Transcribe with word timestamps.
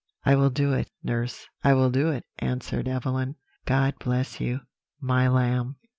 "'I 0.25 0.33
will 0.37 0.49
do 0.49 0.73
it, 0.73 0.89
nurse; 1.03 1.45
I 1.63 1.75
will 1.75 1.91
do 1.91 2.09
it,' 2.09 2.25
answered 2.39 2.87
Evelyn. 2.87 3.35
"'God 3.65 3.99
bless 3.99 4.39
you, 4.41 4.61
my 4.99 5.27
lamb!' 5.27 5.75